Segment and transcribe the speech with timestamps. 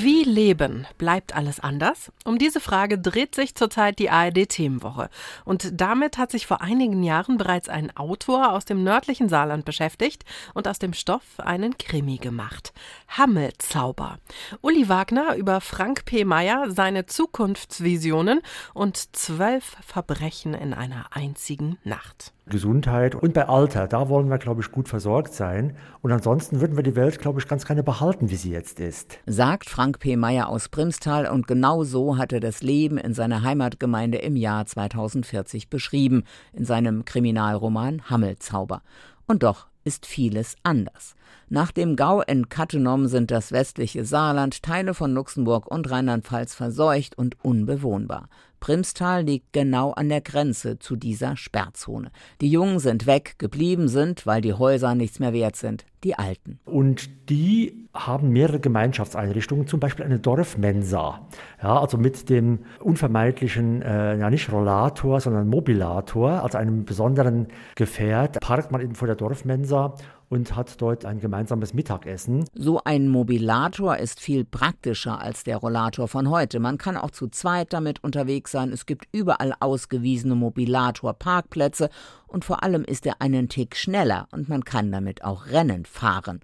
[0.00, 0.86] Wie leben?
[0.96, 2.12] Bleibt alles anders?
[2.24, 5.08] Um diese Frage dreht sich zurzeit die ARD-Themenwoche.
[5.44, 10.24] Und damit hat sich vor einigen Jahren bereits ein Autor aus dem nördlichen Saarland beschäftigt
[10.54, 12.72] und aus dem Stoff einen Krimi gemacht.
[13.08, 14.18] Hammelzauber.
[14.60, 16.24] Uli Wagner über Frank P.
[16.24, 18.40] Meyer, seine Zukunftsvisionen
[18.74, 22.32] und zwölf Verbrechen in einer einzigen Nacht.
[22.48, 25.76] Gesundheit und bei Alter, da wollen wir, glaube ich, gut versorgt sein.
[26.02, 29.18] Und ansonsten würden wir die Welt, glaube ich, ganz gerne behalten, wie sie jetzt ist.
[29.26, 30.16] Sagt Frank P.
[30.16, 34.66] Meyer aus Brimstal und genau so hat er das Leben in seiner Heimatgemeinde im Jahr
[34.66, 38.82] 2040 beschrieben, in seinem Kriminalroman Hammelzauber.
[39.26, 41.14] Und doch ist vieles anders.
[41.48, 47.16] Nach dem Gau in Cattenom sind das westliche Saarland, Teile von Luxemburg und Rheinland-Pfalz verseucht
[47.16, 48.28] und unbewohnbar.
[48.60, 52.10] Primstal liegt genau an der Grenze zu dieser Sperrzone.
[52.40, 56.58] Die Jungen sind weg, geblieben sind, weil die Häuser nichts mehr wert sind, die Alten.
[56.64, 61.26] Und die haben mehrere Gemeinschaftseinrichtungen, zum Beispiel eine Dorfmensa.
[61.62, 68.40] Ja, also mit dem unvermeidlichen, äh, ja nicht Rollator, sondern Mobilator, also einem besonderen Gefährt,
[68.40, 69.94] parkt man eben vor der Dorfmensa
[70.28, 72.44] und hat dort ein gemeinsames Mittagessen.
[72.54, 76.60] So ein Mobilator ist viel praktischer als der Rollator von heute.
[76.60, 78.72] Man kann auch zu zweit damit unterwegs sein.
[78.72, 81.90] Es gibt überall ausgewiesene Mobilator-Parkplätze
[82.26, 86.40] und vor allem ist er einen Tick schneller und man kann damit auch Rennen fahren.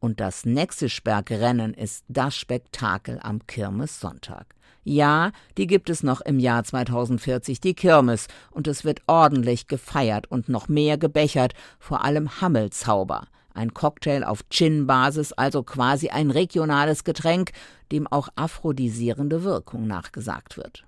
[0.00, 4.54] Und das nächste Sperrgerennen ist das Spektakel am Kirmessonntag.
[4.84, 10.30] Ja, die gibt es noch im Jahr 2040, die Kirmes, und es wird ordentlich gefeiert
[10.30, 13.26] und noch mehr gebechert, vor allem Hammelzauber.
[13.52, 17.50] Ein Cocktail auf Gin-Basis, also quasi ein regionales Getränk,
[17.92, 20.87] dem auch aphrodisierende Wirkung nachgesagt wird.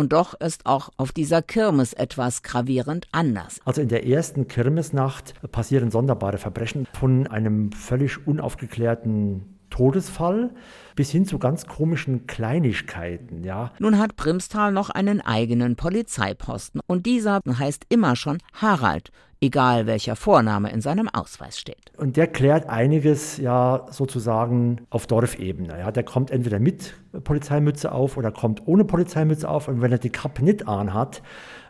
[0.00, 3.60] Und doch ist auch auf dieser Kirmes etwas gravierend anders.
[3.66, 10.54] Also in der ersten Kirmesnacht passieren sonderbare Verbrechen von einem völlig unaufgeklärten Todesfall
[10.96, 13.72] bis hin zu ganz komischen Kleinigkeiten, ja.
[13.78, 20.16] Nun hat Primstal noch einen eigenen Polizeiposten und dieser heißt immer schon Harald, egal welcher
[20.16, 21.92] Vorname in seinem Ausweis steht.
[21.96, 25.78] Und der klärt einiges ja sozusagen auf Dorfebene.
[25.78, 25.90] Ja.
[25.90, 30.10] Der kommt entweder mit Polizeimütze auf oder kommt ohne Polizeimütze auf und wenn er die
[30.10, 31.22] Kappe nicht anhat,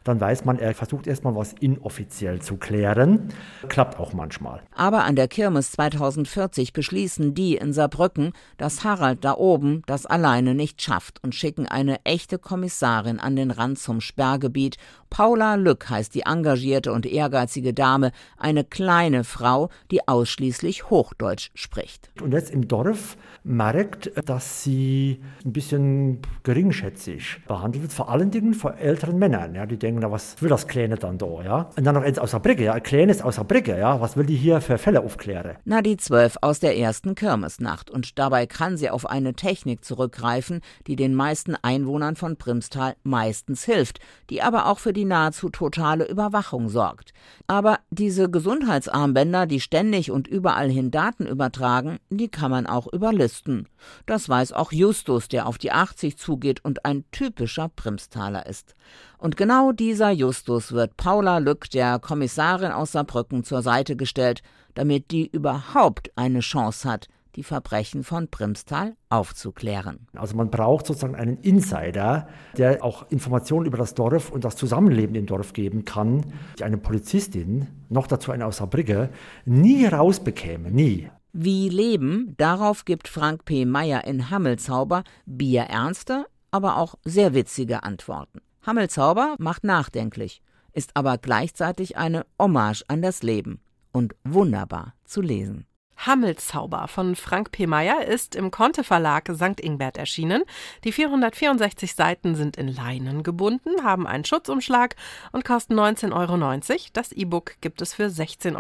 [0.05, 3.29] dann weiß man, er versucht erstmal was inoffiziell zu klären.
[3.69, 4.63] Klappt auch manchmal.
[4.75, 10.55] Aber an der Kirmes 2040 beschließen die in Saarbrücken, dass Harald da oben das alleine
[10.55, 14.77] nicht schafft und schicken eine echte Kommissarin an den Rand zum Sperrgebiet.
[15.11, 22.11] Paula Lück heißt die engagierte und ehrgeizige Dame, eine kleine Frau, die ausschließlich Hochdeutsch spricht.
[22.23, 28.55] Und jetzt im Dorf merkt, dass sie ein bisschen geringschätzig behandelt wird, vor allen Dingen
[28.55, 29.55] vor älteren Männern.
[29.55, 31.71] Ja, die denken, denken, was will das Kleine dann da, ja?
[31.77, 34.27] Und dann noch eins aus der Brücke, ja, Kleines aus der Brücke, ja, was will
[34.27, 35.57] die hier für Fälle aufklären?
[35.65, 37.91] Na, die zwölf aus der ersten Kirmesnacht.
[37.91, 43.65] Und dabei kann sie auf eine Technik zurückgreifen, die den meisten Einwohnern von Primstal meistens
[43.65, 47.13] hilft, die aber auch für die nahezu totale Überwachung sorgt.
[47.47, 53.69] Aber diese Gesundheitsarmbänder, die ständig und überall hin Daten übertragen, die kann man auch überlisten.
[54.07, 58.75] Das weiß auch Justus, der auf die 80 zugeht und ein typischer Primstaler ist.
[59.19, 64.43] Und genau dieser Justus wird Paula Lück, der Kommissarin aus Saarbrücken, zur Seite gestellt,
[64.75, 70.07] damit die überhaupt eine Chance hat, die Verbrechen von Primstal aufzuklären.
[70.15, 75.17] Also man braucht sozusagen einen Insider, der auch Informationen über das Dorf und das Zusammenleben
[75.17, 76.27] im Dorf geben kann,
[76.59, 79.09] die eine Polizistin, noch dazu eine aus Saarbrücke,
[79.47, 81.09] nie rausbekäme, nie.
[81.33, 83.65] Wie leben, darauf gibt Frank P.
[83.65, 88.43] Meyer in Hammelzauber bierernste, aber auch sehr witzige Antworten.
[88.63, 93.61] Hammelzauber macht nachdenklich, ist aber gleichzeitig eine Hommage an das Leben
[93.93, 95.67] und wunderbar zu lesen.
[96.07, 97.67] Hammelzauber von Frank P.
[97.67, 99.61] Meyer ist im Conte Verlag St.
[99.61, 100.45] Ingbert erschienen.
[100.85, 104.97] Die 464 Seiten sind in Leinen gebunden, haben einen Schutzumschlag
[105.33, 106.91] und kosten 19,90 Euro.
[106.95, 108.57] Das E-Book gibt es für 16,99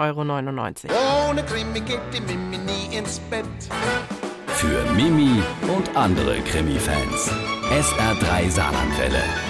[0.91, 1.31] Euro.
[1.31, 3.47] Ohne Krimi geht die Mimi nie ins Bett.
[4.49, 5.43] Für Mimi
[5.75, 7.31] und andere Krimi-Fans.
[7.70, 9.50] SR3 Saarlandwelle.